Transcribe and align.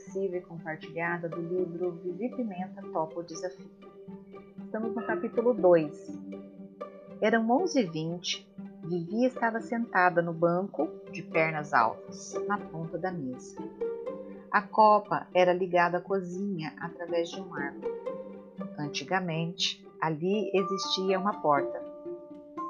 reflexiva 0.00 0.36
e 0.36 0.40
compartilhada 0.40 1.28
do 1.28 1.40
livro 1.40 1.92
Vivi 2.02 2.30
Pimenta 2.30 2.82
Topa 2.92 3.20
o 3.20 3.22
Desafio. 3.22 3.70
Estamos 4.64 4.94
no 4.94 5.02
capítulo 5.04 5.52
2. 5.52 6.08
Eram 7.20 7.46
11h20. 7.46 8.46
Vivi 8.84 9.26
estava 9.26 9.60
sentada 9.60 10.22
no 10.22 10.32
banco, 10.32 10.88
de 11.12 11.22
pernas 11.22 11.74
altas, 11.74 12.34
na 12.48 12.56
ponta 12.56 12.96
da 12.96 13.12
mesa. 13.12 13.56
A 14.50 14.62
copa 14.62 15.26
era 15.34 15.52
ligada 15.52 15.98
à 15.98 16.00
cozinha 16.00 16.74
através 16.80 17.30
de 17.30 17.40
um 17.40 17.54
arco. 17.54 17.86
Antigamente, 18.78 19.86
ali 20.00 20.50
existia 20.54 21.18
uma 21.18 21.40
porta. 21.40 21.80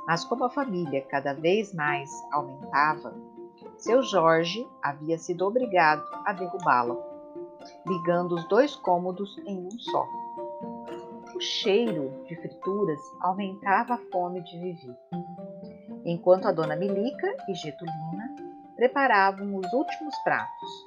Mas 0.07 0.25
como 0.25 0.45
a 0.45 0.51
família 0.51 1.03
cada 1.03 1.33
vez 1.33 1.73
mais 1.73 2.11
aumentava, 2.33 3.15
seu 3.79 4.03
Jorge 4.03 4.67
havia 4.83 5.17
sido 5.17 5.47
obrigado 5.47 6.05
a 6.25 6.33
derrubá-la, 6.33 7.10
ligando 7.87 8.35
os 8.35 8.49
dois 8.49 8.75
cômodos 8.77 9.37
em 9.47 9.67
um 9.67 9.71
só. 9.79 10.07
O 11.35 11.41
cheiro 11.41 12.25
de 12.27 12.37
frituras 12.37 13.01
aumentava 13.21 13.95
a 13.95 13.99
fome 14.13 14.43
de 14.43 14.59
Vivi, 14.59 14.97
enquanto 16.05 16.47
a 16.47 16.53
dona 16.53 16.77
Milica 16.77 17.37
e 17.49 17.55
Getulina 17.55 18.35
preparavam 18.77 19.57
os 19.57 19.73
últimos 19.73 20.15
pratos. 20.25 20.87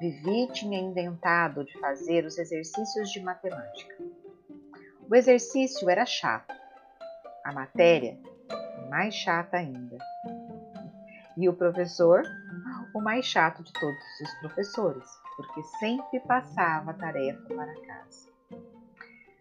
Vivi 0.00 0.48
tinha 0.52 0.78
inventado 0.78 1.64
de 1.64 1.78
fazer 1.78 2.24
os 2.24 2.36
exercícios 2.38 3.10
de 3.10 3.20
matemática. 3.20 3.94
O 5.08 5.14
exercício 5.14 5.88
era 5.88 6.04
chato, 6.04 6.54
a 7.44 7.52
matéria 7.52 8.18
mais 8.92 9.14
chata 9.14 9.56
ainda. 9.56 9.96
E 11.36 11.48
o 11.48 11.54
professor, 11.54 12.22
o 12.94 13.00
mais 13.00 13.24
chato 13.24 13.62
de 13.62 13.72
todos 13.72 14.20
os 14.22 14.34
professores, 14.40 15.08
porque 15.36 15.62
sempre 15.78 16.20
passava 16.20 16.90
a 16.90 16.94
tarefa 16.94 17.54
para 17.54 17.74
casa. 17.80 18.32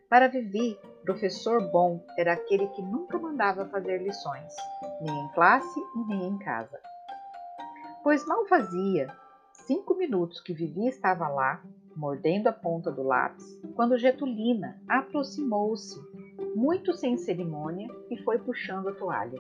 Para 0.10 0.28
Vivi, 0.28 0.78
professor 1.06 1.72
bom 1.72 2.06
era 2.18 2.34
aquele 2.34 2.68
que 2.68 2.82
nunca 2.82 3.18
mandava 3.18 3.66
fazer 3.70 4.02
lições, 4.02 4.54
nem 5.02 5.18
em 5.18 5.28
classe 5.30 5.80
e 5.80 6.06
nem 6.08 6.28
em 6.28 6.38
casa. 6.38 6.80
Pois 8.04 8.26
mal 8.28 8.46
fazia 8.48 9.16
cinco 9.54 9.96
minutos 9.96 10.42
que 10.42 10.54
Vivi 10.54 10.88
estava 10.88 11.28
lá, 11.28 11.62
mordendo 11.96 12.48
a 12.48 12.52
ponta 12.52 12.92
do 12.92 13.04
lápis, 13.04 13.46
quando 13.76 13.98
Getulina 13.98 14.82
aproximou-se, 14.88 15.98
muito 16.56 16.94
sem 16.94 17.18
cerimônia, 17.18 17.88
e 18.10 18.18
foi 18.24 18.38
puxando 18.38 18.90
a 18.90 18.94
toalha. 18.94 19.40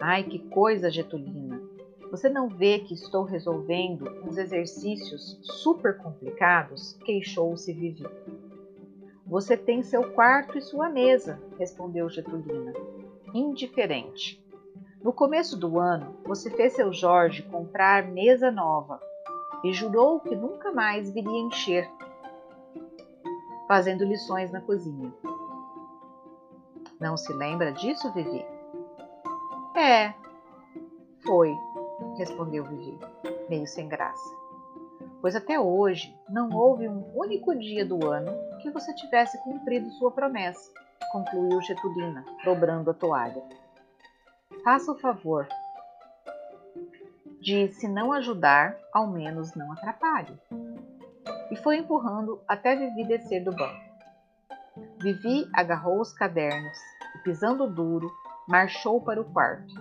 Ai, 0.00 0.24
que 0.24 0.38
coisa, 0.48 0.90
Getulina! 0.90 1.43
Você 2.14 2.28
não 2.28 2.46
vê 2.48 2.78
que 2.78 2.94
estou 2.94 3.24
resolvendo 3.24 4.08
uns 4.24 4.38
exercícios 4.38 5.36
super 5.42 5.96
complicados? 5.96 6.92
Queixou-se 7.04 7.72
Vivi. 7.72 8.06
Você 9.26 9.56
tem 9.56 9.82
seu 9.82 10.12
quarto 10.12 10.56
e 10.56 10.62
sua 10.62 10.88
mesa, 10.88 11.42
respondeu 11.58 12.08
Getulina, 12.08 12.72
indiferente. 13.34 14.40
No 15.02 15.12
começo 15.12 15.56
do 15.56 15.76
ano, 15.76 16.14
você 16.24 16.48
fez 16.50 16.74
seu 16.74 16.92
Jorge 16.92 17.42
comprar 17.42 18.04
mesa 18.04 18.48
nova 18.48 19.00
e 19.64 19.72
jurou 19.72 20.20
que 20.20 20.36
nunca 20.36 20.70
mais 20.70 21.10
viria 21.10 21.40
encher, 21.40 21.90
fazendo 23.66 24.04
lições 24.04 24.52
na 24.52 24.60
cozinha. 24.60 25.12
Não 27.00 27.16
se 27.16 27.32
lembra 27.32 27.72
disso, 27.72 28.12
Vivi? 28.12 28.46
É, 29.76 30.14
foi, 31.24 31.52
respondeu 32.14 32.64
Vivi, 32.64 32.98
meio 33.48 33.66
sem 33.66 33.88
graça. 33.88 34.44
Pois 35.20 35.34
até 35.34 35.58
hoje 35.58 36.14
não 36.28 36.50
houve 36.50 36.88
um 36.88 37.10
único 37.14 37.54
dia 37.54 37.84
do 37.84 38.06
ano 38.06 38.30
que 38.60 38.70
você 38.70 38.94
tivesse 38.94 39.42
cumprido 39.42 39.90
sua 39.92 40.10
promessa, 40.10 40.70
concluiu 41.10 41.60
Getulina, 41.62 42.24
dobrando 42.44 42.90
a 42.90 42.94
toalha. 42.94 43.42
Faça 44.62 44.92
o 44.92 44.98
favor 44.98 45.46
de, 47.40 47.68
se 47.68 47.86
não 47.86 48.12
ajudar, 48.12 48.76
ao 48.92 49.06
menos 49.06 49.54
não 49.54 49.70
atrapalhe. 49.72 50.38
E 51.50 51.56
foi 51.56 51.76
empurrando 51.76 52.40
até 52.48 52.74
Vivi 52.74 53.04
descer 53.06 53.44
do 53.44 53.52
banco. 53.52 53.84
Vivi 54.98 55.48
agarrou 55.52 56.00
os 56.00 56.12
cadernos 56.12 56.76
e, 57.14 57.18
pisando 57.18 57.68
duro, 57.68 58.10
marchou 58.48 59.00
para 59.00 59.20
o 59.20 59.24
quarto. 59.24 59.74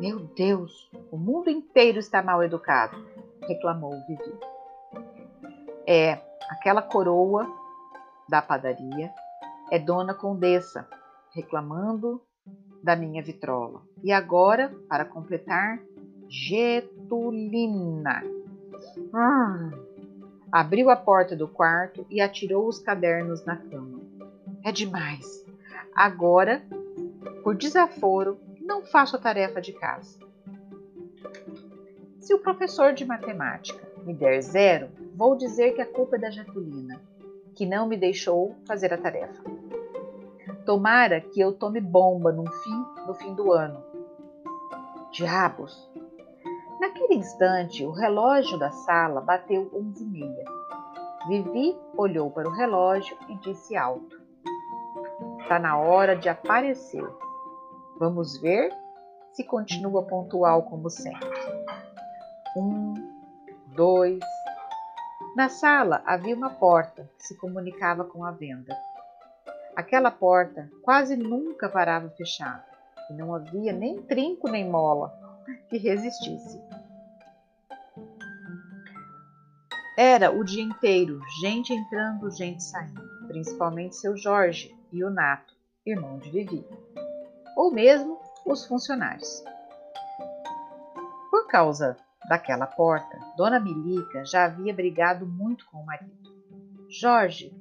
Meu 0.00 0.18
Deus, 0.18 0.90
o 1.12 1.18
mundo 1.18 1.50
inteiro 1.50 1.98
está 1.98 2.22
mal 2.22 2.42
educado, 2.42 2.96
reclamou 3.46 3.92
Vivi. 4.08 4.32
É, 5.86 6.18
aquela 6.48 6.80
coroa 6.80 7.46
da 8.26 8.40
padaria 8.40 9.12
é 9.70 9.78
dona 9.78 10.14
Condessa, 10.14 10.88
reclamando 11.34 12.18
da 12.82 12.96
minha 12.96 13.22
vitrola. 13.22 13.82
E 14.02 14.10
agora, 14.10 14.74
para 14.88 15.04
completar, 15.04 15.78
Getulina. 16.30 18.22
Hum. 19.14 19.70
Abriu 20.50 20.88
a 20.88 20.96
porta 20.96 21.36
do 21.36 21.46
quarto 21.46 22.06
e 22.08 22.22
atirou 22.22 22.66
os 22.66 22.78
cadernos 22.78 23.44
na 23.44 23.58
cama. 23.58 24.00
É 24.64 24.72
demais. 24.72 25.44
Agora 25.94 26.62
por 27.42 27.54
desaforo, 27.54 28.38
não 28.70 28.86
faço 28.86 29.16
a 29.16 29.18
tarefa 29.18 29.60
de 29.60 29.72
casa. 29.72 30.16
Se 32.20 32.32
o 32.32 32.38
professor 32.38 32.92
de 32.92 33.04
matemática 33.04 33.84
me 34.04 34.14
der 34.14 34.40
zero, 34.40 34.90
vou 35.12 35.36
dizer 35.36 35.74
que 35.74 35.82
a 35.82 35.86
culpa 35.86 36.14
é 36.14 36.20
da 36.20 36.30
Jatulina, 36.30 37.02
que 37.56 37.66
não 37.66 37.88
me 37.88 37.96
deixou 37.96 38.54
fazer 38.68 38.94
a 38.94 38.96
tarefa. 38.96 39.42
Tomara 40.64 41.20
que 41.20 41.40
eu 41.40 41.52
tome 41.52 41.80
bomba 41.80 42.30
no 42.30 42.48
fim, 42.48 42.84
no 43.08 43.14
fim 43.14 43.34
do 43.34 43.50
ano. 43.50 43.82
Diabos! 45.10 45.90
Naquele 46.80 47.16
instante, 47.16 47.84
o 47.84 47.90
relógio 47.90 48.56
da 48.56 48.70
sala 48.70 49.20
bateu 49.20 49.68
onze 49.74 50.04
e 50.04 50.06
meia. 50.06 50.44
Vivi 51.26 51.76
olhou 51.96 52.30
para 52.30 52.48
o 52.48 52.52
relógio 52.52 53.16
e 53.28 53.34
disse 53.38 53.76
alto: 53.76 54.22
Está 55.40 55.58
na 55.58 55.76
hora 55.76 56.14
de 56.14 56.28
aparecer. 56.28 57.04
Vamos 58.00 58.40
ver 58.40 58.72
se 59.34 59.44
continua 59.44 60.02
pontual 60.02 60.62
como 60.62 60.88
sempre. 60.88 61.28
Um, 62.56 62.94
dois. 63.76 64.18
Na 65.36 65.50
sala 65.50 66.02
havia 66.06 66.34
uma 66.34 66.48
porta 66.48 67.10
que 67.18 67.26
se 67.26 67.36
comunicava 67.36 68.02
com 68.02 68.24
a 68.24 68.30
venda. 68.30 68.74
Aquela 69.76 70.10
porta 70.10 70.70
quase 70.82 71.14
nunca 71.14 71.68
parava 71.68 72.08
fechada 72.08 72.64
e 73.10 73.12
não 73.12 73.34
havia 73.34 73.70
nem 73.70 74.00
trinco 74.00 74.48
nem 74.48 74.66
mola 74.66 75.12
que 75.68 75.76
resistisse. 75.76 76.58
Era 79.98 80.30
o 80.30 80.42
dia 80.42 80.62
inteiro, 80.62 81.20
gente 81.42 81.74
entrando, 81.74 82.30
gente 82.30 82.62
saindo, 82.64 83.26
principalmente 83.28 83.94
seu 83.94 84.16
Jorge 84.16 84.74
e 84.90 85.04
o 85.04 85.10
Nato, 85.10 85.54
irmão 85.84 86.18
de 86.18 86.30
Vivi 86.30 86.64
ou 87.56 87.72
mesmo 87.72 88.18
os 88.46 88.66
funcionários. 88.66 89.44
Por 91.30 91.46
causa 91.46 91.96
daquela 92.28 92.66
porta, 92.66 93.18
Dona 93.36 93.60
Milica 93.60 94.24
já 94.24 94.44
havia 94.44 94.74
brigado 94.74 95.26
muito 95.26 95.66
com 95.66 95.78
o 95.78 95.86
marido. 95.86 96.30
Jorge, 96.88 97.54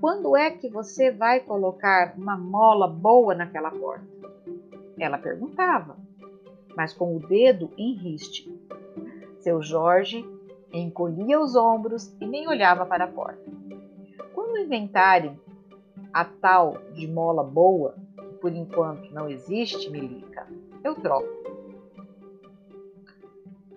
quando 0.00 0.36
é 0.36 0.50
que 0.50 0.68
você 0.68 1.10
vai 1.10 1.40
colocar 1.40 2.14
uma 2.16 2.36
mola 2.36 2.86
boa 2.86 3.34
naquela 3.34 3.70
porta? 3.70 4.06
Ela 4.98 5.18
perguntava, 5.18 5.96
mas 6.76 6.92
com 6.92 7.16
o 7.16 7.20
dedo 7.20 7.70
em 7.76 7.94
riste. 7.94 8.52
Seu 9.40 9.62
Jorge 9.62 10.24
encolhia 10.72 11.40
os 11.40 11.56
ombros 11.56 12.14
e 12.20 12.26
nem 12.26 12.48
olhava 12.48 12.84
para 12.84 13.04
a 13.04 13.08
porta. 13.08 13.44
Quando 14.34 14.58
inventarem 14.58 15.38
a 16.12 16.24
tal 16.24 16.78
de 16.92 17.06
mola 17.06 17.42
boa, 17.42 17.94
por 18.40 18.52
enquanto 18.52 19.12
não 19.12 19.28
existe, 19.28 19.90
Milica, 19.90 20.46
eu 20.82 20.94
troco. 20.94 21.28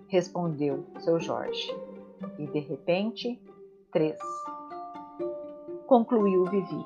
Respondeu 0.08 0.84
seu 0.98 1.20
Jorge. 1.20 1.74
E 2.38 2.46
de 2.46 2.58
repente, 2.60 3.40
três. 3.92 4.18
Concluiu 5.86 6.44
Vivi. 6.44 6.84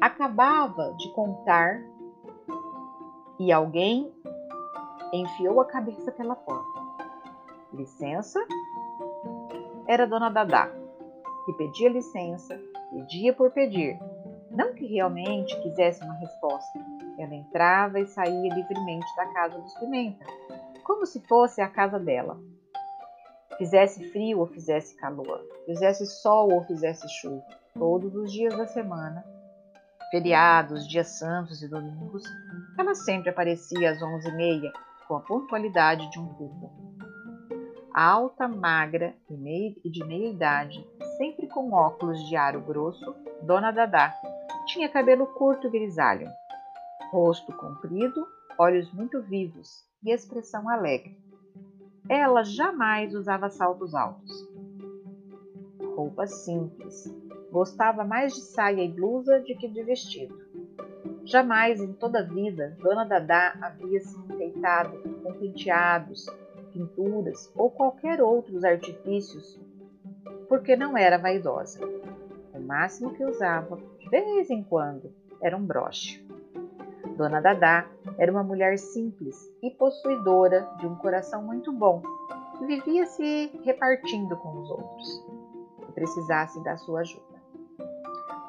Acabava 0.00 0.94
de 0.98 1.12
contar 1.12 1.82
e 3.38 3.52
alguém 3.52 4.12
enfiou 5.12 5.60
a 5.60 5.64
cabeça 5.64 6.12
pela 6.12 6.34
porta. 6.34 6.80
Licença? 7.72 8.40
Era 9.86 10.06
Dona 10.06 10.30
Dadá, 10.30 10.70
que 11.44 11.52
pedia 11.54 11.88
licença, 11.88 12.60
pedia 12.90 13.32
por 13.32 13.50
pedir, 13.50 13.98
não 14.50 14.74
que 14.74 14.86
realmente 14.86 15.58
quisesse 15.60 16.02
uma 16.02 16.14
resposta. 16.14 16.78
Ela 17.18 17.34
entrava 17.34 18.00
e 18.00 18.06
saía 18.06 18.54
livremente 18.54 19.06
da 19.16 19.26
casa 19.32 19.58
dos 19.58 19.74
Pimenta, 19.74 20.26
como 20.84 21.06
se 21.06 21.20
fosse 21.20 21.60
a 21.60 21.68
casa 21.68 21.98
dela. 21.98 22.38
Fizesse 23.56 24.10
frio 24.10 24.40
ou 24.40 24.46
fizesse 24.46 24.96
calor, 24.96 25.40
fizesse 25.66 26.06
sol 26.06 26.52
ou 26.52 26.64
fizesse 26.64 27.06
chuva, 27.20 27.44
todos 27.74 28.14
os 28.14 28.32
dias 28.32 28.56
da 28.56 28.66
semana, 28.66 29.24
feriados, 30.10 30.88
dias 30.88 31.08
santos 31.18 31.62
e 31.62 31.68
domingos, 31.68 32.24
ela 32.78 32.94
sempre 32.94 33.30
aparecia 33.30 33.90
às 33.90 34.02
onze 34.02 34.28
e 34.28 34.32
meia, 34.32 34.72
com 35.06 35.16
a 35.16 35.20
pontualidade 35.20 36.10
de 36.10 36.18
um 36.18 36.26
cubo. 36.34 36.72
Alta, 37.92 38.48
magra 38.48 39.14
e 39.28 39.90
de 39.90 40.04
meia 40.04 40.30
idade, 40.30 40.86
sempre 41.18 41.46
com 41.48 41.72
óculos 41.72 42.18
de 42.28 42.36
aro 42.36 42.60
grosso, 42.60 43.14
Dona 43.42 43.70
Dadá 43.70 44.14
tinha 44.72 44.88
cabelo 44.88 45.26
curto 45.26 45.68
grisalho, 45.68 46.28
rosto 47.10 47.52
comprido, 47.52 48.24
olhos 48.56 48.92
muito 48.92 49.20
vivos 49.20 49.84
e 50.04 50.12
expressão 50.12 50.68
alegre. 50.68 51.18
Ela 52.08 52.44
jamais 52.44 53.12
usava 53.14 53.50
saltos 53.50 53.94
altos. 53.96 54.48
Roupas 55.96 56.44
simples. 56.44 57.12
Gostava 57.50 58.04
mais 58.04 58.32
de 58.32 58.42
saia 58.42 58.82
e 58.84 58.88
blusa 58.88 59.40
do 59.40 59.44
que 59.44 59.66
de 59.66 59.82
vestido. 59.82 60.38
Jamais 61.24 61.80
em 61.80 61.92
toda 61.92 62.20
a 62.20 62.24
vida 62.24 62.76
Dona 62.80 63.04
Dadá 63.04 63.58
havia 63.60 64.00
se 64.00 64.16
enfeitado 64.20 65.02
com 65.22 65.32
penteados, 65.32 66.26
pinturas 66.72 67.52
ou 67.56 67.72
qualquer 67.72 68.22
outros 68.22 68.62
artifícios, 68.62 69.60
porque 70.48 70.76
não 70.76 70.96
era 70.96 71.18
vaidosa. 71.18 71.80
O 72.54 72.60
máximo 72.60 73.12
que 73.14 73.24
usava, 73.24 73.76
vez 74.10 74.50
em 74.50 74.62
quando, 74.62 75.14
era 75.40 75.56
um 75.56 75.64
broche. 75.64 76.24
Dona 77.16 77.40
Dadá 77.40 77.86
era 78.18 78.30
uma 78.32 78.42
mulher 78.42 78.78
simples 78.78 79.36
e 79.62 79.70
possuidora 79.70 80.68
de 80.78 80.86
um 80.86 80.96
coração 80.96 81.42
muito 81.42 81.72
bom, 81.72 82.02
que 82.58 82.66
vivia 82.66 83.06
se 83.06 83.50
repartindo 83.64 84.36
com 84.36 84.60
os 84.60 84.70
outros, 84.70 85.24
que 85.86 85.92
precisassem 85.92 86.62
da 86.62 86.76
sua 86.76 87.00
ajuda. 87.00 87.40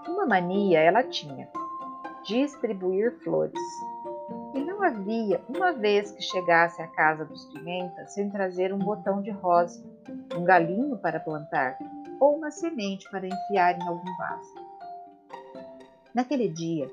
Uma 0.07 0.25
mania 0.25 0.79
ela 0.79 1.03
tinha, 1.03 1.47
distribuir 2.23 3.17
flores. 3.23 3.59
E 4.53 4.59
não 4.59 4.81
havia 4.81 5.41
uma 5.47 5.71
vez 5.71 6.11
que 6.11 6.21
chegasse 6.21 6.81
à 6.81 6.87
casa 6.87 7.23
dos 7.23 7.45
Pimenta 7.45 8.05
sem 8.07 8.29
trazer 8.29 8.73
um 8.73 8.79
botão 8.79 9.21
de 9.21 9.31
rosa, 9.31 9.83
um 10.35 10.43
galinho 10.43 10.97
para 10.97 11.19
plantar 11.19 11.77
ou 12.19 12.35
uma 12.35 12.51
semente 12.51 13.09
para 13.09 13.25
enfiar 13.25 13.79
em 13.79 13.87
algum 13.87 14.17
vaso. 14.17 14.60
Naquele 16.13 16.49
dia, 16.49 16.87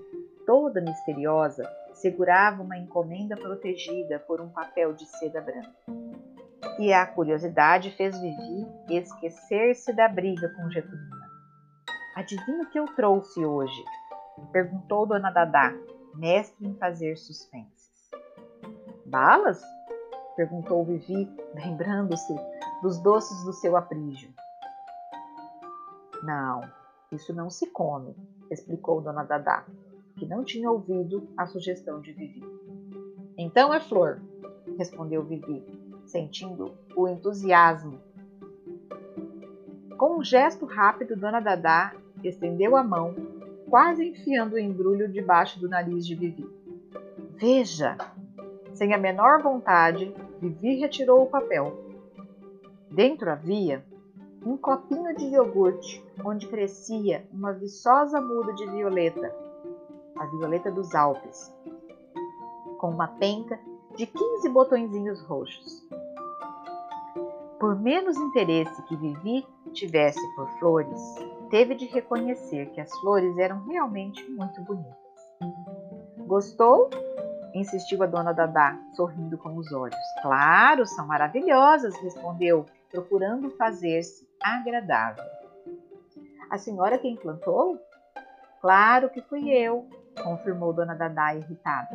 toda 0.46 0.80
misteriosa, 0.80 1.68
segurava 1.94 2.62
uma 2.62 2.78
encomenda 2.78 3.36
protegida 3.36 4.20
por 4.20 4.40
um 4.40 4.48
papel 4.48 4.92
de 4.92 5.04
seda 5.06 5.40
branca. 5.40 5.74
E 6.78 6.92
a 6.92 7.04
curiosidade 7.04 7.90
fez 7.90 8.18
Vivi 8.20 8.66
esquecer-se 8.90 9.92
da 9.92 10.08
briga 10.08 10.48
com 10.50 10.70
Getulina. 10.70 11.28
Adivinha 12.14 12.62
o 12.62 12.70
que 12.70 12.78
eu 12.78 12.86
trouxe 12.94 13.44
hoje? 13.44 13.84
Perguntou 14.52 15.06
Dona 15.06 15.30
Dadá, 15.30 15.72
mestre 16.14 16.66
em 16.66 16.74
fazer 16.76 17.16
suspenses. 17.16 18.10
Balas? 19.04 19.60
Perguntou 20.36 20.84
Vivi, 20.84 21.28
lembrando-se 21.54 22.34
dos 22.82 23.02
doces 23.02 23.44
do 23.44 23.52
seu 23.52 23.76
aprígio. 23.76 24.32
Não, 26.22 26.60
isso 27.10 27.32
não 27.32 27.50
se 27.50 27.66
come, 27.70 28.14
explicou 28.50 29.00
Dona 29.00 29.22
Dadá 29.22 29.64
que 30.18 30.26
não 30.26 30.44
tinha 30.44 30.70
ouvido 30.70 31.28
a 31.36 31.46
sugestão 31.46 32.00
de 32.00 32.12
Vivi. 32.12 32.42
Então 33.36 33.72
é 33.72 33.78
flor, 33.78 34.20
respondeu 34.76 35.22
Vivi, 35.22 35.64
sentindo 36.04 36.74
o 36.96 37.08
entusiasmo. 37.08 38.00
Com 39.96 40.18
um 40.18 40.24
gesto 40.24 40.66
rápido, 40.66 41.16
Dona 41.16 41.40
Dadá 41.40 41.94
estendeu 42.22 42.76
a 42.76 42.82
mão, 42.82 43.14
quase 43.70 44.08
enfiando 44.08 44.54
o 44.54 44.58
embrulho 44.58 45.08
debaixo 45.08 45.58
do 45.60 45.68
nariz 45.68 46.06
de 46.06 46.14
Vivi. 46.14 46.48
Veja! 47.36 47.96
Sem 48.74 48.92
a 48.92 48.98
menor 48.98 49.42
vontade, 49.42 50.12
Vivi 50.40 50.76
retirou 50.76 51.22
o 51.22 51.26
papel. 51.26 51.76
Dentro 52.90 53.30
havia 53.30 53.84
um 54.44 54.56
copinho 54.56 55.14
de 55.16 55.26
iogurte 55.26 56.04
onde 56.24 56.46
crescia 56.46 57.26
uma 57.32 57.52
viçosa 57.52 58.20
muda 58.20 58.52
de 58.54 58.66
violeta 58.66 59.34
a 60.18 60.26
violeta 60.26 60.70
dos 60.70 60.94
Alpes, 60.94 61.54
com 62.78 62.90
uma 62.90 63.06
penca 63.06 63.58
de 63.96 64.06
15 64.06 64.48
botõezinhos 64.48 65.20
roxos. 65.22 65.86
Por 67.60 67.78
menos 67.78 68.16
interesse 68.16 68.82
que 68.82 68.96
Vivi 68.96 69.46
tivesse 69.72 70.20
por 70.34 70.48
flores, 70.58 71.00
teve 71.50 71.74
de 71.74 71.86
reconhecer 71.86 72.70
que 72.70 72.80
as 72.80 72.92
flores 72.98 73.36
eram 73.38 73.64
realmente 73.66 74.28
muito 74.30 74.60
bonitas. 74.62 74.96
Gostou? 76.26 76.90
insistiu 77.54 78.02
a 78.02 78.06
dona 78.06 78.32
Dadá, 78.32 78.78
sorrindo 78.94 79.38
com 79.38 79.56
os 79.56 79.72
olhos. 79.72 79.96
Claro, 80.22 80.86
são 80.86 81.06
maravilhosas, 81.06 81.96
respondeu, 81.96 82.66
procurando 82.90 83.50
fazer-se 83.50 84.27
agradável. 84.42 85.24
A 86.50 86.58
senhora 86.58 86.98
quem 86.98 87.16
plantou? 87.16 87.78
Claro 88.60 89.10
que 89.10 89.22
fui 89.22 89.50
eu, 89.50 89.88
confirmou 90.22 90.72
Dona 90.72 90.94
Dadá 90.94 91.34
irritada. 91.34 91.90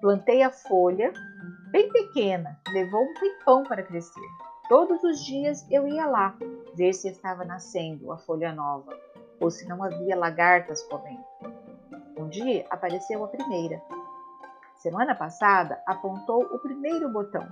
Plantei 0.00 0.42
a 0.42 0.50
folha, 0.50 1.12
bem 1.70 1.90
pequena, 1.90 2.58
levou 2.72 3.02
um 3.02 3.14
tempão 3.14 3.64
para 3.64 3.82
crescer. 3.82 4.20
Todos 4.68 5.02
os 5.04 5.24
dias 5.24 5.66
eu 5.70 5.86
ia 5.86 6.06
lá 6.06 6.36
ver 6.74 6.92
se 6.92 7.08
estava 7.08 7.44
nascendo 7.44 8.12
a 8.12 8.18
folha 8.18 8.52
nova 8.52 8.96
ou 9.40 9.50
se 9.50 9.66
não 9.68 9.82
havia 9.82 10.16
lagartas 10.16 10.82
comendo. 10.84 11.24
Um 12.16 12.28
dia 12.28 12.64
apareceu 12.70 13.24
a 13.24 13.28
primeira. 13.28 13.82
Semana 14.76 15.14
passada 15.14 15.82
apontou 15.86 16.42
o 16.42 16.58
primeiro 16.58 17.08
botão. 17.08 17.46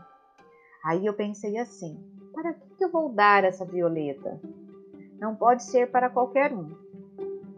Aí 0.85 1.05
eu 1.05 1.15
pensei 1.15 1.59
assim: 1.59 1.99
para 2.32 2.55
que 2.55 2.85
eu 2.85 2.91
vou 2.91 3.09
dar 3.09 3.44
essa 3.44 3.65
violeta? 3.65 4.41
Não 5.19 5.35
pode 5.35 5.65
ser 5.65 5.91
para 5.91 6.09
qualquer 6.09 6.53
um. 6.53 6.71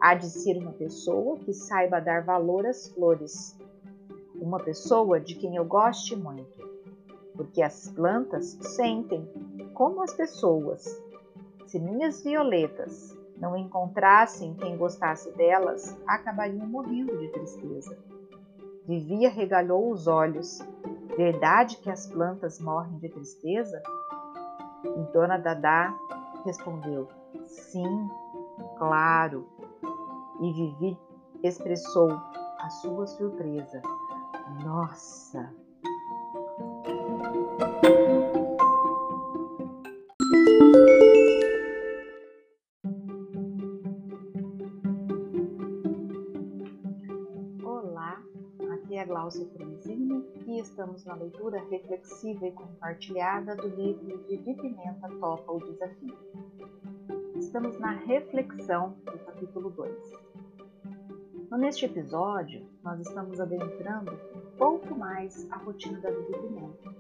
Há 0.01 0.15
de 0.15 0.29
ser 0.29 0.59
uma 0.59 0.73
pessoa 0.73 1.39
que 1.39 1.53
saiba 1.53 2.01
dar 2.01 2.25
valor 2.25 2.67
às 2.67 2.89
flores, 2.89 3.57
uma 4.35 4.59
pessoa 4.59 5.21
de 5.21 5.37
quem 5.37 5.55
eu 5.55 5.65
goste 5.65 6.17
muito, 6.17 6.59
porque 7.37 7.63
as 7.63 7.89
plantas 7.89 8.59
sentem 8.61 9.25
como 9.75 10.03
as 10.03 10.13
pessoas. 10.13 10.85
Se 11.67 11.79
minhas 11.79 12.23
violetas 12.23 13.17
não 13.37 13.57
encontrassem 13.57 14.55
quem 14.55 14.77
gostasse 14.77 15.31
delas, 15.37 15.97
acabariam 16.07 16.67
morrendo 16.67 17.17
de 17.19 17.29
tristeza. 17.29 17.97
Vivia 18.87 19.31
regalou 19.31 19.91
os 19.91 20.09
olhos. 20.09 20.59
Verdade 21.17 21.77
que 21.77 21.91
as 21.91 22.07
plantas 22.07 22.61
morrem 22.61 22.99
de 22.99 23.09
tristeza? 23.09 23.81
E 24.85 25.13
Dona 25.13 25.39
Dadá 25.39 25.95
respondeu: 26.45 27.09
Sim, 27.45 28.09
claro 28.79 29.47
e 30.43 30.53
Vivi 30.53 30.99
expressou 31.43 32.11
a 32.59 32.69
sua 32.69 33.07
surpresa. 33.07 33.81
Nossa! 34.65 35.55
Estamos 50.73 51.05
na 51.05 51.15
leitura 51.15 51.63
reflexiva 51.69 52.47
e 52.47 52.53
compartilhada 52.53 53.55
do 53.55 53.69
livro 53.69 54.25
Vivi 54.27 54.55
Pimenta 54.55 55.07
Topa 55.21 55.53
o 55.53 55.59
Desafio. 55.59 56.17
Estamos 57.37 57.79
na 57.79 57.91
reflexão 57.91 58.97
do 59.05 59.19
capítulo 59.19 59.69
2. 59.69 60.13
Neste 61.59 61.85
episódio, 61.85 62.67
nós 62.83 62.99
estamos 63.01 63.39
adentrando 63.39 64.13
um 64.13 64.57
pouco 64.57 64.95
mais 64.95 65.47
a 65.53 65.59
rotina 65.59 66.01
da 66.01 66.11
Vivi 66.11 66.39
Pimenta, 66.39 66.95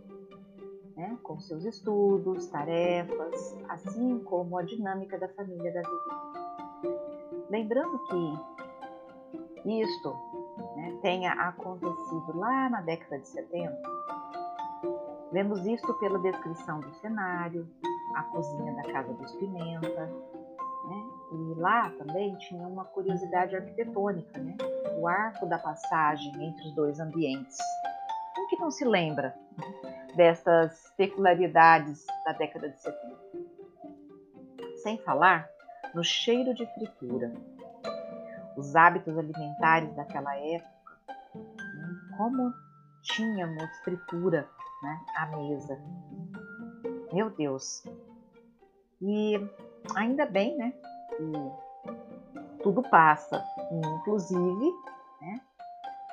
né? 0.94 1.18
com 1.22 1.40
seus 1.40 1.64
estudos, 1.64 2.48
tarefas, 2.48 3.56
assim 3.70 4.18
como 4.18 4.58
a 4.58 4.62
dinâmica 4.62 5.18
da 5.18 5.30
família 5.30 5.72
da 5.72 5.80
Vivi. 5.80 6.94
Lembrando 7.48 7.98
que 9.64 9.80
isto 9.80 10.31
né, 10.76 10.98
tenha 11.02 11.32
acontecido 11.32 12.36
lá 12.36 12.68
na 12.68 12.80
década 12.80 13.18
de 13.18 13.28
70, 13.28 13.82
vemos 15.32 15.64
isto 15.66 15.92
pela 15.94 16.18
descrição 16.18 16.80
do 16.80 16.92
cenário, 16.94 17.68
a 18.14 18.22
cozinha 18.24 18.74
da 18.74 18.92
Casa 18.92 19.12
dos 19.14 19.34
Pimenta, 19.36 20.06
né? 20.88 21.04
E 21.32 21.54
lá 21.58 21.90
também 21.90 22.36
tinha 22.36 22.66
uma 22.66 22.84
curiosidade 22.84 23.56
arquitetônica, 23.56 24.38
né? 24.38 24.56
o 24.98 25.08
arco 25.08 25.46
da 25.46 25.58
passagem 25.58 26.32
entre 26.44 26.68
os 26.68 26.74
dois 26.74 27.00
ambientes. 27.00 27.56
Quem 28.34 28.46
que 28.48 28.56
não 28.56 28.70
se 28.70 28.84
lembra 28.84 29.34
dessas 30.14 30.92
peculiaridades 30.96 32.04
da 32.24 32.32
década 32.32 32.68
de 32.68 32.80
70? 32.80 33.22
Sem 34.82 34.98
falar 34.98 35.48
no 35.94 36.04
cheiro 36.04 36.54
de 36.54 36.66
fritura. 36.74 37.32
Os 38.56 38.76
hábitos 38.76 39.16
alimentares 39.16 39.94
daquela 39.94 40.36
época, 40.36 40.70
né? 41.34 42.16
como 42.16 42.52
tínhamos 43.02 43.64
fritura 43.84 44.48
né, 44.82 45.00
à 45.16 45.26
mesa. 45.26 45.78
Meu 47.12 47.30
Deus! 47.30 47.84
E 49.00 49.34
ainda 49.96 50.26
bem, 50.26 50.56
né? 50.56 50.72
Que 51.16 52.62
tudo 52.62 52.82
passa, 52.82 53.44
inclusive, 53.70 54.72
né? 55.20 55.40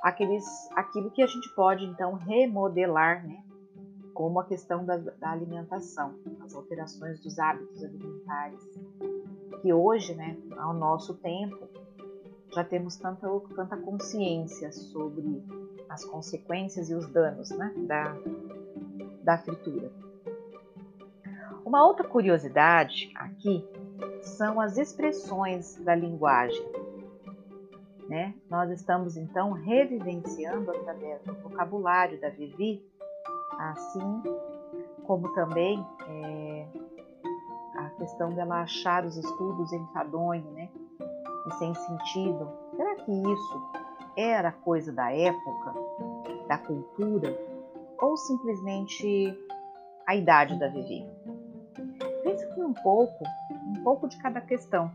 Aqueles, 0.01 0.45
aquilo 0.75 1.11
que 1.11 1.21
a 1.21 1.27
gente 1.27 1.47
pode 1.55 1.85
então 1.85 2.13
remodelar, 2.13 3.25
né? 3.25 3.43
Como 4.13 4.39
a 4.39 4.45
questão 4.45 4.83
da, 4.83 4.97
da 4.97 5.31
alimentação, 5.31 6.15
as 6.43 6.53
alterações 6.53 7.21
dos 7.21 7.37
hábitos 7.39 7.83
alimentares, 7.83 8.59
que 9.61 9.71
hoje, 9.71 10.15
né, 10.15 10.37
ao 10.57 10.73
nosso 10.73 11.13
tempo, 11.15 11.68
já 12.53 12.63
temos 12.63 12.95
tanta, 12.95 13.27
tanta 13.55 13.77
consciência 13.77 14.71
sobre 14.71 15.43
as 15.87 16.03
consequências 16.05 16.89
e 16.89 16.95
os 16.95 17.07
danos 17.07 17.49
né, 17.51 17.73
da, 17.77 18.15
da 19.23 19.37
fritura. 19.37 19.91
Uma 21.65 21.85
outra 21.85 22.07
curiosidade 22.07 23.11
aqui 23.15 23.63
são 24.21 24.59
as 24.59 24.77
expressões 24.77 25.75
da 25.77 25.93
linguagem. 25.93 26.65
Né? 28.07 28.33
Nós 28.49 28.71
estamos 28.71 29.15
então 29.15 29.51
revivenciando 29.51 30.71
através 30.71 31.21
do 31.21 31.33
vocabulário 31.35 32.19
da 32.19 32.29
Vivi, 32.29 32.83
assim 33.57 34.23
como 35.05 35.31
também 35.33 35.85
é, 36.07 36.67
a 37.75 37.89
questão 37.91 38.33
dela 38.33 38.61
achar 38.61 39.05
os 39.05 39.15
estudos 39.15 39.71
enfadonhos 39.73 40.51
né? 40.53 40.68
E 41.49 41.53
sem 41.57 41.73
sentido. 41.73 42.49
Será 42.75 42.95
que 42.95 43.11
isso 43.11 43.71
era 44.15 44.51
coisa 44.51 44.91
da 44.91 45.11
época, 45.11 45.73
da 46.47 46.57
cultura, 46.57 47.37
ou 47.99 48.15
simplesmente 48.17 49.37
a 50.07 50.15
idade 50.15 50.57
da 50.57 50.67
Vivi? 50.67 51.05
Pensa 52.23 52.45
que 52.47 52.61
um 52.61 52.73
pouco, 52.73 53.23
um 53.67 53.83
pouco 53.83 54.07
de 54.07 54.17
cada 54.17 54.41
questão, 54.41 54.91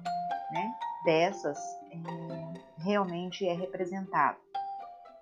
né? 0.52 0.74
Dessas 1.04 1.58
é, 1.90 2.82
realmente 2.82 3.46
é 3.46 3.52
representado, 3.52 4.38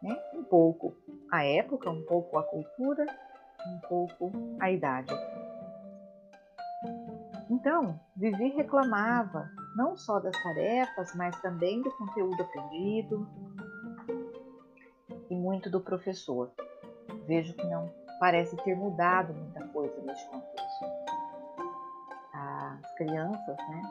né? 0.02 0.16
Um 0.34 0.44
pouco 0.44 0.94
a 1.30 1.44
época, 1.44 1.90
um 1.90 2.04
pouco 2.04 2.38
a 2.38 2.42
cultura, 2.42 3.06
um 3.66 3.80
pouco 3.88 4.32
a 4.60 4.70
idade. 4.70 5.12
Então, 7.50 7.98
Vivi 8.16 8.48
reclamava 8.50 9.50
não 9.74 9.96
só 9.96 10.20
das 10.20 10.40
tarefas, 10.42 11.14
mas 11.14 11.38
também 11.40 11.82
do 11.82 11.90
conteúdo 11.92 12.42
aprendido 12.42 13.26
e 15.30 15.34
muito 15.34 15.70
do 15.70 15.80
professor. 15.80 16.50
Vejo 17.26 17.54
que 17.54 17.66
não 17.66 17.92
parece 18.20 18.56
ter 18.56 18.76
mudado 18.76 19.34
muita 19.34 19.66
coisa 19.68 20.00
neste 20.02 20.28
contexto. 20.28 20.84
As 22.32 22.94
crianças 22.96 23.56
né, 23.56 23.82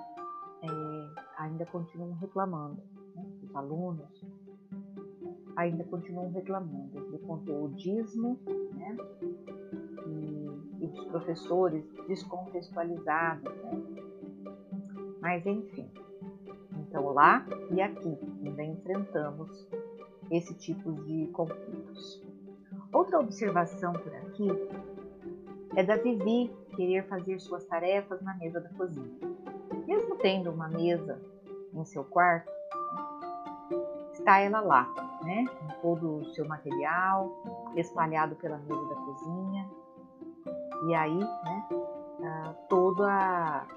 é, 0.64 1.42
ainda 1.42 1.66
continuam 1.66 2.14
reclamando, 2.14 2.82
né, 3.16 3.26
os 3.44 3.56
alunos 3.56 4.26
ainda 5.56 5.84
continuam 5.84 6.32
reclamando 6.32 7.12
do 7.12 7.20
conteudismo 7.20 8.40
né, 8.74 8.98
e, 10.08 10.84
e 10.84 10.88
dos 10.88 11.06
professores 11.06 11.84
descontextualizados. 12.08 13.54
Né? 13.64 13.91
Mas 15.22 15.46
enfim, 15.46 15.90
então 16.74 17.14
lá 17.14 17.46
e 17.70 17.82
aqui 17.82 18.18
ainda 18.44 18.64
enfrentamos 18.64 19.68
esse 20.32 20.54
tipo 20.56 20.92
de 21.04 21.28
conflitos. 21.28 22.22
Outra 22.92 23.20
observação 23.20 23.94
por 23.94 24.14
aqui 24.16 24.50
é 25.76 25.84
da 25.84 25.96
Vivi 25.96 26.52
querer 26.76 27.08
fazer 27.08 27.40
suas 27.40 27.64
tarefas 27.66 28.22
na 28.22 28.34
mesa 28.36 28.60
da 28.60 28.70
cozinha. 28.70 29.12
Mesmo 29.88 30.16
tendo 30.18 30.52
uma 30.52 30.68
mesa 30.68 31.22
em 31.74 31.86
seu 31.86 32.04
quarto, 32.04 32.52
está 34.14 34.40
ela 34.40 34.60
lá, 34.60 34.94
né, 35.24 35.46
com 35.48 35.82
todo 35.82 36.18
o 36.18 36.26
seu 36.34 36.48
material 36.48 37.32
espalhado 37.76 38.36
pela 38.36 38.58
mesa 38.58 38.86
da 38.90 38.96
cozinha. 38.96 39.70
E 40.88 40.94
aí, 40.94 41.20
né, 41.20 41.70
ah, 42.24 42.56
toda 42.68 43.08
a, 43.08 43.68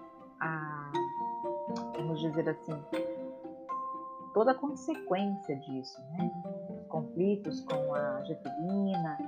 a, 0.41 0.93
vamos 1.97 2.21
dizer 2.21 2.49
assim, 2.49 2.83
toda 4.33 4.51
a 4.51 4.55
consequência 4.55 5.57
disso, 5.57 6.01
né? 6.13 6.31
Os 6.71 6.87
conflitos 6.89 7.61
com 7.61 7.95
a 7.95 8.23
getulina, 8.25 9.19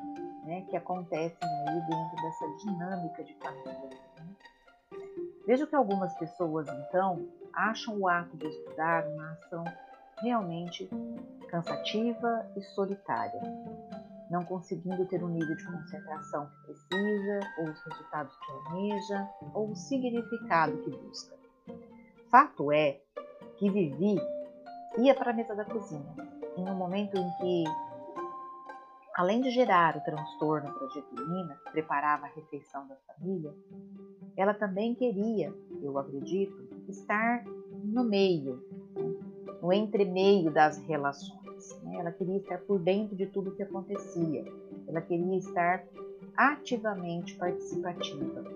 né, 0.45 0.63
que 0.69 0.77
acontecem 0.77 1.49
aí 1.69 1.81
dentro 1.81 2.17
dessa 2.23 2.47
dinâmica 2.65 3.25
de 3.25 3.35
família. 3.35 3.91
Né? 4.19 4.27
Vejo 5.47 5.67
que 5.67 5.75
algumas 5.75 6.15
pessoas, 6.19 6.69
então, 6.69 7.27
acham 7.53 7.99
o 7.99 8.09
ato 8.09 8.37
de 8.37 8.47
estudar 8.47 9.07
uma 9.09 9.33
ação 9.33 9.65
realmente 10.19 10.89
cansativa 11.49 12.47
e 12.57 12.63
solitária, 12.63 13.41
não 14.31 14.45
conseguindo 14.45 15.05
ter 15.07 15.23
o 15.23 15.29
nível 15.29 15.57
de 15.57 15.65
concentração 15.65 16.47
que 16.47 16.67
precisa, 16.67 17.41
ou 17.59 17.69
os 17.69 17.81
resultados 17.85 18.37
que 18.37 18.53
almeja, 18.53 19.29
ou 19.55 19.71
o 19.71 19.77
significado 19.77 20.77
que 20.79 20.91
busca. 20.91 21.36
Fato 22.31 22.73
é 22.73 23.01
que 23.57 23.71
Vivi 23.71 24.17
ia 24.99 25.15
para 25.15 25.31
a 25.31 25.35
mesa 25.35 25.55
da 25.55 25.65
cozinha, 25.65 26.15
em 26.57 26.69
um 26.69 26.75
momento 26.75 27.17
em 27.17 27.31
que, 27.39 27.65
além 29.15 29.41
de 29.41 29.51
gerar 29.51 29.97
o 29.97 30.01
transtorno 30.01 30.73
para 30.73 30.89
Getulina, 30.89 31.57
preparava 31.71 32.27
a 32.27 32.31
refeição 32.31 32.87
da 32.89 32.97
família, 33.07 33.55
ela 34.37 34.53
também 34.53 34.95
queria, 34.95 35.55
eu 35.81 35.97
acredito, 35.99 36.69
estar 36.89 37.45
no 37.85 38.03
meio, 38.03 38.61
no 39.63 39.73
entremeio 39.73 40.51
das 40.51 40.79
relações. 40.79 41.81
Né? 41.85 41.97
Ela 41.99 42.11
queria 42.11 42.39
estar 42.39 42.59
por 42.59 42.81
dentro 42.81 43.15
de 43.15 43.27
tudo 43.27 43.51
o 43.51 43.55
que 43.55 43.63
acontecia, 43.63 44.45
ela 44.89 45.01
queria 45.01 45.39
estar 45.39 45.85
ativamente 46.37 47.37
participativa. 47.37 48.56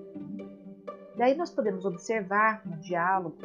Daí 1.21 1.35
nós 1.35 1.51
podemos 1.51 1.85
observar 1.85 2.63
no 2.65 2.79
diálogo 2.79 3.37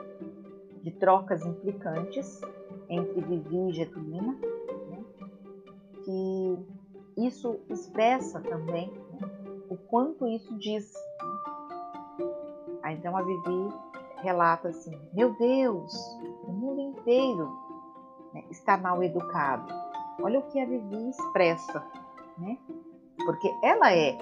de 0.82 0.92
trocas 0.92 1.46
implicantes 1.46 2.40
entre 2.88 3.20
Vivi 3.20 3.68
e 3.68 3.74
Getulina, 3.74 4.32
né, 4.32 5.04
que 6.06 6.58
isso 7.18 7.60
expressa 7.70 8.40
também 8.40 8.90
né, 8.90 9.30
o 9.70 9.76
quanto 9.76 10.26
isso 10.26 10.58
diz. 10.58 10.90
Né. 12.18 12.26
Aí, 12.82 12.96
então 12.96 13.18
a 13.18 13.22
Vivi 13.22 13.74
relata 14.22 14.70
assim: 14.70 14.98
Meu 15.14 15.34
Deus, 15.38 15.94
o 16.48 16.54
mundo 16.54 16.80
inteiro 16.80 17.52
né, 18.34 18.46
está 18.52 18.78
mal 18.78 19.04
educado. 19.04 19.70
Olha 20.22 20.40
o 20.40 20.44
que 20.44 20.62
a 20.62 20.66
Vivi 20.66 21.10
expressa, 21.10 21.86
né? 22.38 22.58
Porque 23.26 23.54
ela 23.62 23.94
é 23.94 24.18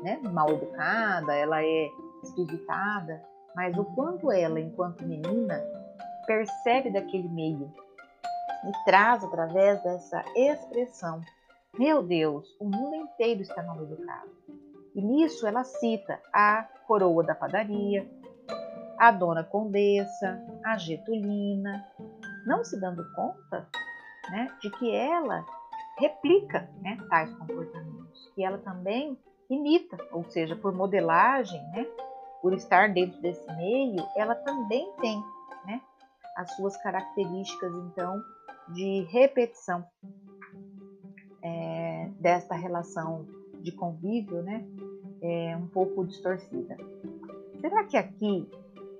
né, 0.00 0.18
mal 0.22 0.48
educada, 0.48 1.34
ela 1.34 1.62
é 1.62 1.90
esquisitada, 2.24 3.22
mas 3.54 3.76
o 3.78 3.84
quanto 3.84 4.32
ela, 4.32 4.58
enquanto 4.60 5.06
menina, 5.06 5.62
percebe 6.26 6.90
daquele 6.90 7.28
meio, 7.28 7.72
e 8.66 8.84
traz 8.84 9.22
através 9.22 9.82
dessa 9.82 10.24
expressão: 10.34 11.20
Meu 11.78 12.02
Deus, 12.02 12.46
o 12.58 12.64
mundo 12.64 12.96
inteiro 12.96 13.42
está 13.42 13.62
mal 13.62 13.80
educado. 13.82 14.30
E 14.94 15.02
nisso 15.02 15.46
ela 15.46 15.64
cita 15.64 16.20
a 16.32 16.62
coroa 16.86 17.24
da 17.24 17.34
padaria, 17.34 18.08
a 18.98 19.10
dona 19.10 19.42
condessa, 19.42 20.40
a 20.64 20.76
getulina, 20.78 21.84
não 22.46 22.64
se 22.64 22.80
dando 22.80 23.04
conta 23.14 23.68
né, 24.30 24.48
de 24.60 24.70
que 24.70 24.94
ela 24.94 25.44
replica 25.98 26.68
né, 26.80 26.96
tais 27.08 27.32
comportamentos, 27.34 28.32
que 28.34 28.44
ela 28.44 28.58
também 28.58 29.18
imita, 29.50 29.96
ou 30.12 30.24
seja, 30.24 30.56
por 30.56 30.72
modelagem, 30.72 31.60
né, 31.70 31.86
por 32.44 32.52
estar 32.52 32.92
dentro 32.92 33.18
desse 33.22 33.50
meio, 33.56 34.06
ela 34.14 34.34
também 34.34 34.92
tem 35.00 35.18
né, 35.64 35.80
as 36.36 36.54
suas 36.54 36.76
características, 36.76 37.72
então, 37.86 38.22
de 38.68 39.00
repetição 39.04 39.82
é, 41.42 42.10
desta 42.20 42.54
relação 42.54 43.26
de 43.62 43.72
convívio, 43.72 44.42
né? 44.42 44.62
É 45.22 45.56
um 45.56 45.66
pouco 45.68 46.04
distorcida. 46.04 46.76
Será 47.62 47.82
que 47.84 47.96
aqui 47.96 48.46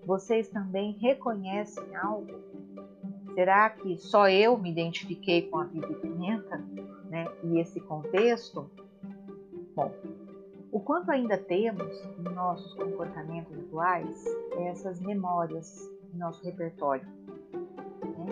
vocês 0.06 0.48
também 0.48 0.92
reconhecem 0.92 1.94
algo? 1.96 2.32
Será 3.34 3.68
que 3.68 3.98
só 3.98 4.26
eu 4.26 4.56
me 4.56 4.70
identifiquei 4.70 5.42
com 5.50 5.58
a 5.58 5.64
Vivi 5.64 5.94
Pimenta, 5.96 6.56
né? 7.10 7.26
E 7.42 7.58
esse 7.58 7.78
contexto? 7.78 8.70
Bom, 9.76 9.92
quanto 10.84 11.10
ainda 11.10 11.38
temos 11.38 11.92
em 12.18 12.34
nossos 12.34 12.74
comportamentos 12.74 13.58
atuais 13.58 14.24
essas 14.66 15.00
memórias 15.00 15.90
em 16.12 16.18
nosso 16.18 16.42
repertório. 16.44 17.06
Né? 18.02 18.26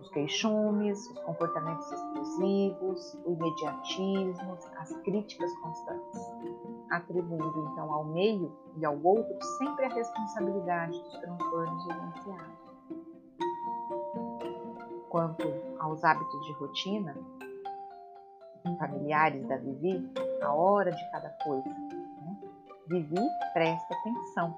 Os 0.00 0.10
queixumes, 0.10 1.08
os 1.10 1.18
comportamentos 1.20 1.90
explosivos, 1.90 3.14
o 3.24 3.32
imediatismo, 3.32 4.58
as 4.76 4.92
críticas 5.02 5.52
constantes, 5.60 6.20
atribuindo 6.90 7.68
então 7.72 7.92
ao 7.92 8.04
meio 8.04 8.52
e 8.76 8.84
ao 8.84 9.00
outro 9.02 9.42
sempre 9.58 9.86
a 9.86 9.94
responsabilidade 9.94 11.00
dos 11.00 11.18
transtornos 11.18 11.86
vivenciados. 11.86 12.62
Quanto 15.08 15.46
aos 15.78 16.02
hábitos 16.04 16.46
de 16.46 16.52
rotina, 16.54 17.14
familiares 18.78 19.46
da 19.48 19.56
Vivi, 19.56 20.12
a 20.42 20.52
hora 20.52 20.90
de 20.90 21.10
cada 21.10 21.30
coisa. 21.44 21.68
Né? 21.68 22.36
Vivi 22.88 23.20
presta 23.52 23.94
atenção 23.94 24.54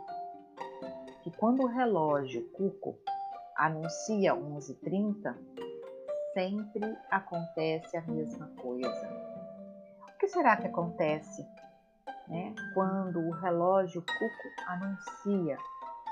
que 1.23 1.31
quando 1.39 1.63
o 1.63 1.67
relógio 1.67 2.49
Cuco 2.51 2.99
anuncia 3.57 4.35
11h30, 4.35 5.35
sempre 6.35 6.99
acontece 7.11 7.97
a 7.97 8.03
mesma 8.03 8.47
coisa. 8.61 9.09
O 10.09 10.19
que 10.19 10.29
será 10.29 10.57
que 10.57 10.67
acontece 10.67 11.47
né, 12.29 12.55
quando 12.75 13.21
o 13.21 13.31
relógio 13.31 14.03
Cuco 14.03 14.71
anuncia 14.71 15.57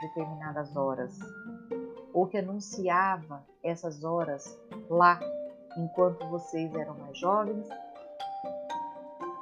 determinadas 0.00 0.74
horas? 0.76 1.18
Ou 2.14 2.26
que 2.26 2.38
anunciava 2.38 3.44
essas 3.62 4.04
horas 4.04 4.58
lá, 4.88 5.18
enquanto 5.76 6.26
vocês 6.28 6.74
eram 6.74 6.94
mais 6.98 7.18
jovens 7.18 7.68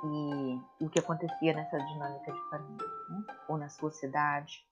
e, 0.05 0.61
e, 0.81 0.87
o 0.87 0.89
que 0.89 0.99
acontecia 0.99 1.55
nessa 1.55 1.79
dinâmica 1.79 2.33
de 2.33 2.41
família, 2.49 2.87
né? 3.11 3.25
ou 3.49 3.59
na 3.59 3.69
sua 3.69 3.91
cidade. 3.91 4.65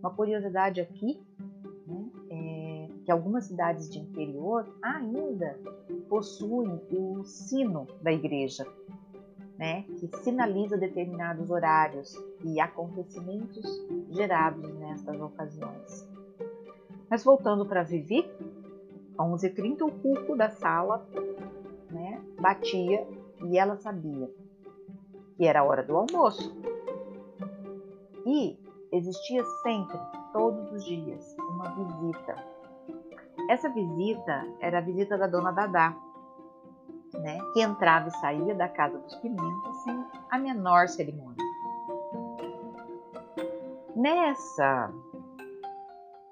Uma 0.00 0.10
curiosidade 0.10 0.80
aqui, 0.80 1.22
né, 1.86 2.10
é 2.30 2.88
que 3.04 3.12
algumas 3.12 3.46
cidades 3.46 3.90
de 3.90 3.98
interior 3.98 4.66
ainda 4.82 5.58
possuem 6.08 6.80
o 6.90 7.24
sino 7.24 7.86
da 8.00 8.12
igreja, 8.12 8.66
né, 9.58 9.82
que 9.98 10.08
sinaliza 10.22 10.76
determinados 10.76 11.50
horários 11.50 12.14
e 12.44 12.60
acontecimentos 12.60 13.64
gerados 14.10 14.74
nessas 14.74 15.20
ocasiões. 15.20 16.08
Mas 17.08 17.22
voltando 17.22 17.64
para 17.64 17.82
Vivi, 17.82 18.28
11h30 19.18 19.82
o 19.82 19.90
cuco 19.90 20.36
da 20.36 20.50
sala 20.50 21.06
né, 21.90 22.20
batia 22.40 23.06
e 23.44 23.58
ela 23.58 23.76
sabia 23.76 24.30
que 25.36 25.46
era 25.46 25.60
a 25.60 25.64
hora 25.64 25.82
do 25.82 25.96
almoço. 25.96 26.56
E 28.24 28.58
existia 28.90 29.44
sempre, 29.62 29.98
todos 30.32 30.72
os 30.72 30.84
dias, 30.84 31.36
uma 31.38 31.70
visita. 31.74 32.34
Essa 33.48 33.68
visita 33.68 34.44
era 34.60 34.78
a 34.78 34.80
visita 34.80 35.16
da 35.16 35.26
dona 35.26 35.52
Dadá, 35.52 35.94
né, 37.14 37.38
que 37.52 37.60
entrava 37.60 38.08
e 38.08 38.12
saía 38.12 38.54
da 38.54 38.68
casa 38.68 38.98
dos 38.98 39.14
Pimentas 39.16 39.76
sem 39.84 40.04
a 40.30 40.38
menor 40.38 40.88
cerimônia. 40.88 41.36
Nessa, 43.94 44.92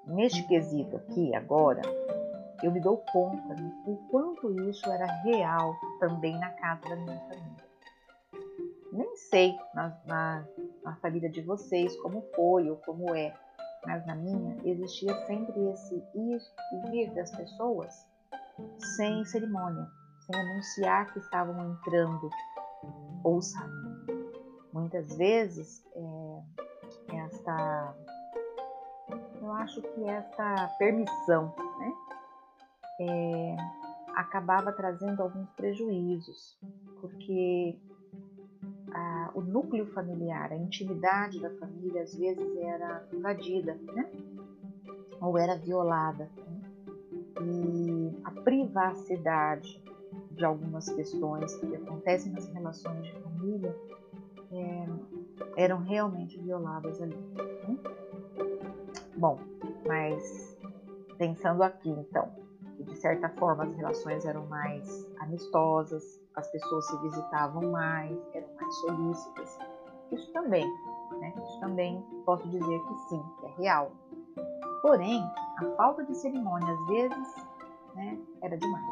neste 0.05 0.45
quesito 0.47 0.97
aqui 0.97 1.33
agora, 1.33 1.81
eu 2.63 2.71
me 2.71 2.79
dou 2.79 2.97
conta 3.11 3.55
do 3.55 3.95
quanto 4.09 4.51
isso 4.69 4.89
era 4.91 5.05
real 5.23 5.75
também 5.99 6.37
na 6.39 6.49
casa 6.51 6.81
da 6.89 6.95
minha 6.95 7.19
família 7.19 7.65
nem 8.95 9.15
sei 9.17 9.55
na, 9.73 9.93
na, 10.05 10.45
na 10.83 10.95
família 10.97 11.29
de 11.29 11.41
vocês 11.41 11.95
como 12.01 12.21
foi 12.35 12.69
ou 12.69 12.77
como 12.77 13.13
é, 13.13 13.33
mas 13.85 14.05
na 14.05 14.15
minha 14.15 14.57
existia 14.63 15.13
sempre 15.25 15.59
esse 15.69 15.95
ir 16.15 16.41
e 16.73 16.89
vir 16.89 17.13
das 17.13 17.29
pessoas 17.31 18.07
sem 18.95 19.25
cerimônia, 19.25 19.85
sem 20.25 20.39
anunciar 20.39 21.11
que 21.11 21.19
estavam 21.19 21.71
entrando 21.71 22.29
ou 23.23 23.41
saindo. 23.41 24.31
Muitas 24.71 25.15
vezes, 25.17 25.85
é, 25.93 27.17
esta, 27.17 27.95
eu 29.41 29.51
acho 29.51 29.81
que 29.81 30.07
esta 30.07 30.67
permissão, 30.77 31.53
né, 31.57 31.64
é, 32.99 33.55
acabava 34.15 34.71
trazendo 34.71 35.21
alguns 35.21 35.49
prejuízos, 35.51 36.57
porque 37.01 37.77
a, 38.91 39.31
o 39.33 39.41
núcleo 39.41 39.85
familiar, 39.87 40.51
a 40.51 40.55
intimidade 40.55 41.41
da 41.41 41.49
família 41.51 42.01
às 42.01 42.15
vezes 42.15 42.57
era 42.57 43.05
invadida, 43.13 43.77
né? 43.93 44.09
Ou 45.21 45.37
era 45.37 45.55
violada. 45.55 46.29
Né? 46.37 46.61
E 47.41 48.21
a 48.23 48.31
privacidade 48.31 49.83
de 50.31 50.45
algumas 50.45 50.89
questões 50.89 51.55
que 51.55 51.75
acontecem 51.75 52.31
nas 52.31 52.47
relações 52.49 53.03
de 53.03 53.13
família 53.21 53.75
é, 54.51 54.85
eram 55.57 55.79
realmente 55.79 56.39
violadas 56.39 57.01
ali. 57.01 57.15
Né? 57.15 57.77
Bom, 59.17 59.39
mas 59.85 60.57
pensando 61.17 61.63
aqui 61.63 61.89
então, 61.89 62.44
de 62.85 62.95
certa 62.97 63.29
forma 63.29 63.63
as 63.63 63.75
relações 63.75 64.25
eram 64.25 64.45
mais 64.47 65.07
amistosas, 65.19 66.03
as 66.35 66.47
pessoas 66.51 66.87
se 66.87 66.97
visitavam 67.01 67.71
mais, 67.71 68.17
eram 68.33 68.47
mais 68.59 68.75
solícitas. 68.75 69.59
Isso 70.11 70.31
também, 70.33 70.65
né? 71.19 71.33
Isso 71.43 71.59
também 71.59 72.03
posso 72.25 72.47
dizer 72.49 72.79
que 72.79 72.95
sim, 73.09 73.23
que 73.39 73.45
é 73.45 73.49
real. 73.57 73.91
Porém, 74.81 75.21
a 75.57 75.65
falta 75.77 76.03
de 76.03 76.15
cerimônia 76.15 76.71
às 76.71 76.87
vezes 76.87 77.35
né, 77.95 78.19
era 78.41 78.57
demais. 78.57 78.85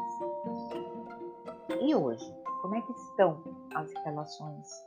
E 1.80 1.94
hoje, 1.94 2.34
como 2.62 2.74
é 2.74 2.80
que 2.80 2.92
estão 2.92 3.42
as 3.74 3.92
relações? 4.04 4.86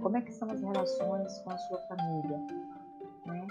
Como 0.00 0.16
é 0.16 0.20
que 0.20 0.32
são 0.32 0.50
as 0.50 0.60
relações 0.60 1.38
com 1.38 1.50
a 1.50 1.58
sua 1.58 1.78
família? 1.88 2.38
Né? 3.26 3.46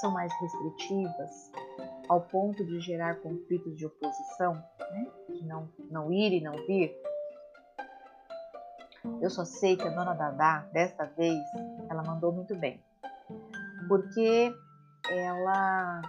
São 0.00 0.10
mais 0.10 0.32
restritivas 0.40 1.52
ao 2.12 2.20
ponto 2.20 2.62
de 2.66 2.78
gerar 2.78 3.16
conflitos 3.20 3.74
de 3.74 3.86
oposição, 3.86 4.62
né? 4.78 5.10
de 5.30 5.46
não, 5.46 5.66
não 5.90 6.12
ir 6.12 6.34
e 6.34 6.42
não 6.42 6.52
vir? 6.66 6.94
Eu 9.20 9.30
só 9.30 9.46
sei 9.46 9.78
que 9.78 9.88
a 9.88 9.90
dona 9.90 10.12
Dadá, 10.12 10.66
desta 10.72 11.06
vez, 11.06 11.42
ela 11.88 12.02
mandou 12.02 12.30
muito 12.30 12.54
bem. 12.54 12.78
Porque 13.88 14.54
ela, 15.08 16.02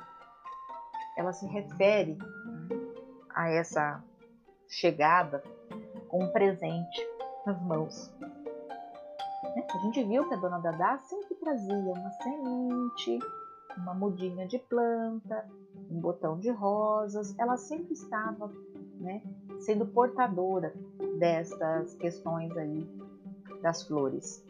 ela 1.17 1.31
se 1.31 1.47
refere 1.47 2.17
a 3.33 3.49
essa 3.49 4.03
chegada 4.67 5.41
com 6.09 6.21
um 6.21 6.31
presente 6.33 7.07
nas 7.45 7.61
mãos. 7.61 8.13
Né? 8.19 9.65
A 9.73 9.77
gente 9.79 10.03
viu 10.03 10.27
que 10.27 10.33
a 10.33 10.37
dona 10.37 10.59
Dadá 10.59 10.97
sempre 10.97 11.35
trazia 11.35 11.73
uma 11.73 12.11
semente, 12.11 13.19
uma 13.77 13.93
mudinha 13.93 14.45
de 14.45 14.59
planta, 14.59 15.49
um 15.93 15.99
botão 15.99 16.37
de 16.37 16.49
rosas. 16.49 17.37
Ela 17.37 17.57
sempre 17.57 17.93
estava 17.93 18.51
né, 18.99 19.21
sendo 19.59 19.85
portadora 19.85 20.73
destas 21.19 21.95
questões 21.95 22.55
aí 22.57 22.87
das 23.61 23.83
flores. 23.87 24.43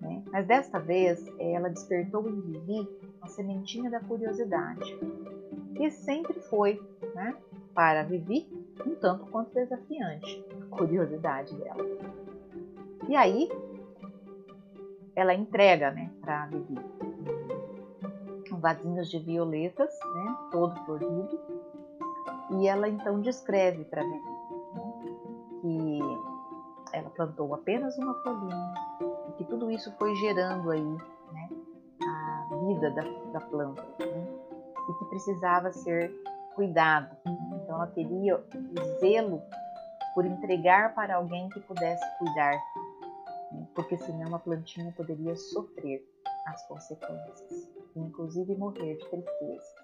Né? 0.00 0.22
Mas 0.30 0.46
desta 0.46 0.78
vez 0.78 1.26
ela 1.38 1.68
despertou 1.68 2.28
em 2.28 2.40
Vivi 2.40 2.88
a 3.20 3.26
sementinha 3.26 3.90
da 3.90 4.00
curiosidade, 4.00 4.98
que 5.76 5.90
sempre 5.90 6.40
foi, 6.40 6.80
né, 7.14 7.36
para 7.74 8.02
Vivi, 8.02 8.48
um 8.86 8.94
tanto 8.94 9.26
quanto 9.26 9.52
desafiante, 9.52 10.44
a 10.62 10.76
curiosidade 10.76 11.54
dela. 11.54 11.84
E 13.08 13.14
aí 13.14 13.50
ela 15.14 15.34
entrega 15.34 15.90
né, 15.90 16.10
para 16.22 16.46
Vivi 16.46 16.99
vasinhos 18.60 19.10
de 19.10 19.18
violetas, 19.18 19.90
né, 20.14 20.36
todo 20.52 20.74
florido, 20.84 21.40
e 22.50 22.68
ela 22.68 22.88
então 22.88 23.20
descreve 23.20 23.84
para 23.84 24.02
Vivi 24.02 24.40
que 25.60 26.00
ela 26.92 27.10
plantou 27.10 27.54
apenas 27.54 27.96
uma 27.98 28.14
folhinha 28.22 28.74
e 29.28 29.32
que 29.34 29.44
tudo 29.44 29.70
isso 29.70 29.92
foi 29.98 30.14
gerando 30.16 30.70
aí 30.70 30.82
né, 30.82 31.48
a 32.02 32.56
vida 32.66 32.90
da, 32.90 33.02
da 33.32 33.40
planta 33.46 33.82
né, 34.00 34.26
e 34.88 34.92
que 34.98 35.04
precisava 35.06 35.70
ser 35.70 36.12
cuidado. 36.54 37.16
Então 37.26 37.76
ela 37.76 37.86
teria 37.88 38.36
o 38.36 38.98
zelo 39.00 39.42
por 40.14 40.24
entregar 40.24 40.94
para 40.94 41.16
alguém 41.16 41.48
que 41.50 41.60
pudesse 41.60 42.04
cuidar, 42.18 42.54
né, 43.52 43.66
porque 43.74 43.96
senão 43.96 44.34
a 44.34 44.38
plantinha 44.38 44.92
poderia 44.96 45.36
sofrer 45.36 46.04
as 46.46 46.66
consequências, 46.66 47.69
inclusive 47.98 48.54
morrer 48.56 48.96
de 48.96 49.08
tristeza. 49.08 49.74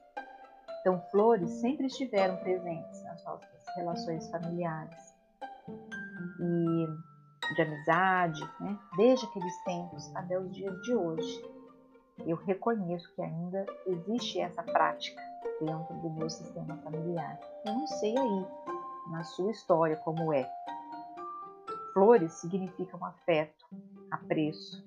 Então, 0.80 1.00
flores 1.10 1.50
sempre 1.50 1.86
estiveram 1.86 2.36
presentes 2.36 3.02
nas 3.02 3.24
nossas 3.24 3.66
relações 3.76 4.28
familiares. 4.30 5.14
E 6.40 6.86
de 7.54 7.62
amizade, 7.62 8.40
né? 8.60 8.78
desde 8.96 9.26
aqueles 9.26 9.64
tempos 9.64 10.14
até 10.14 10.38
os 10.38 10.52
dias 10.52 10.80
de 10.82 10.94
hoje. 10.94 11.44
Eu 12.24 12.36
reconheço 12.36 13.12
que 13.14 13.22
ainda 13.22 13.66
existe 13.86 14.40
essa 14.40 14.62
prática 14.62 15.20
dentro 15.60 15.94
do 15.96 16.10
meu 16.10 16.28
sistema 16.30 16.76
familiar. 16.78 17.38
Eu 17.64 17.74
não 17.74 17.86
sei 17.86 18.16
aí, 18.16 18.46
na 19.10 19.22
sua 19.22 19.50
história, 19.50 19.96
como 19.96 20.32
é. 20.32 20.50
Flores 21.92 22.32
significam 22.34 23.04
afeto, 23.04 23.66
apreço, 24.10 24.84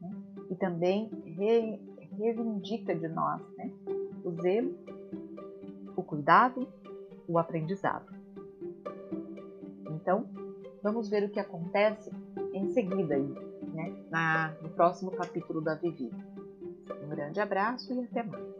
né? 0.00 0.10
e 0.50 0.54
também 0.54 1.08
re, 1.36 1.80
reivindica 2.18 2.94
de 2.94 3.08
nós 3.08 3.40
né? 3.56 3.70
o 4.24 4.30
zelo, 4.42 4.74
o 5.96 6.02
cuidado, 6.02 6.68
o 7.28 7.38
aprendizado. 7.38 8.06
Então, 9.90 10.28
vamos 10.82 11.08
ver 11.08 11.24
o 11.24 11.28
que 11.28 11.40
acontece 11.40 12.10
em 12.52 12.72
seguida 12.72 13.14
aí, 13.14 13.34
né? 13.72 13.94
Na, 14.10 14.54
no 14.62 14.68
próximo 14.70 15.10
capítulo 15.10 15.60
da 15.60 15.74
Vivi. 15.74 16.10
Um 17.04 17.08
grande 17.08 17.40
abraço 17.40 17.92
e 17.92 18.04
até 18.04 18.22
mais. 18.22 18.55